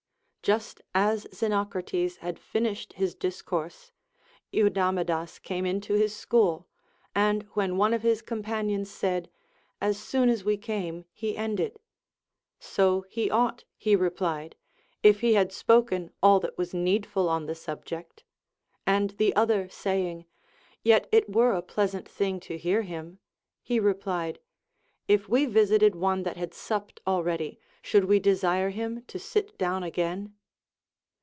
Just 0.43 0.81
as 0.95 1.27
Xenocrates 1.31 2.15
had 2.17 2.39
iinislied 2.39 2.93
his 2.93 3.13
discourse, 3.13 3.91
Eudamidas 4.51 5.37
came 5.39 5.67
into 5.67 5.93
his 5.93 6.15
school, 6.15 6.67
and 7.13 7.43
when 7.53 7.77
one 7.77 7.93
of 7.93 8.01
his 8.01 8.23
companions 8.23 8.89
said. 8.89 9.29
As 9.79 9.99
soon 9.99 10.29
as 10.29 10.43
we 10.43 10.57
came 10.57 11.05
he 11.13 11.37
ended; 11.37 11.77
So 12.59 13.05
he 13.07 13.29
ought, 13.29 13.65
he 13.77 13.95
replied, 13.95 14.55
if 15.03 15.19
he 15.19 15.35
had 15.35 15.53
spoken 15.53 16.09
all 16.23 16.39
that 16.39 16.57
was 16.57 16.73
needful 16.73 17.29
on 17.29 17.45
the 17.45 17.53
subject. 17.53 18.23
And 18.83 19.11
the 19.11 19.35
other 19.35 19.69
saying, 19.69 20.25
Yet 20.83 21.07
it 21.11 21.29
were 21.29 21.53
a 21.53 21.61
pleasant 21.61 22.09
thing 22.09 22.39
to 22.41 22.57
hear 22.57 22.81
him, 22.81 23.19
he 23.61 23.79
replied. 23.79 24.39
If 25.07 25.29
we 25.29 25.45
visited 25.45 25.93
one 25.93 26.23
that 26.23 26.37
had 26.37 26.53
supped 26.53 26.99
already, 27.05 27.59
should 27.83 28.05
we 28.05 28.19
desire 28.19 28.69
him 28.69 29.03
to 29.07 29.17
sit 29.17 29.57
down 29.57 29.81
again 29.81 30.35